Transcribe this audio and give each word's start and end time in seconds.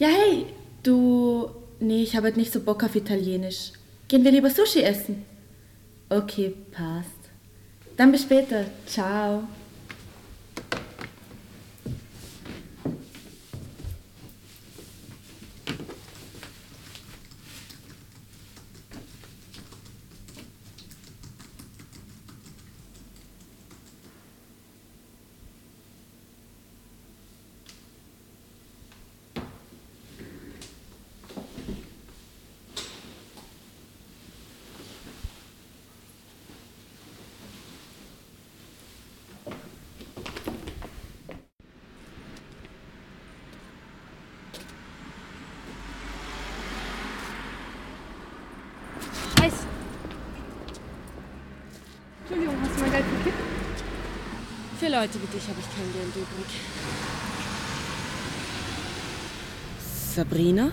Ja, 0.00 0.08
hey, 0.08 0.46
du. 0.82 1.50
Nee, 1.78 2.02
ich 2.02 2.16
habe 2.16 2.28
heute 2.28 2.38
nicht 2.38 2.54
so 2.54 2.60
Bock 2.60 2.82
auf 2.84 2.94
Italienisch. 2.94 3.72
Gehen 4.08 4.24
wir 4.24 4.30
lieber 4.30 4.48
Sushi 4.48 4.80
essen? 4.80 5.26
Okay, 6.08 6.54
passt. 6.72 7.20
Dann 7.98 8.10
bis 8.10 8.22
später. 8.22 8.64
Ciao. 8.86 9.42
Entschuldigung, 52.30 52.62
hast 52.62 52.76
du 52.76 52.80
mein 52.82 52.92
Geld 52.92 53.04
gekippt? 53.18 53.42
Für 54.78 54.86
Leute 54.86 55.14
wie 55.14 55.36
dich 55.36 55.48
habe 55.48 55.58
ich 55.58 55.66
kein 55.74 55.92
Geld 55.92 56.14
übrig. 56.14 56.46
Sabrina? 60.14 60.70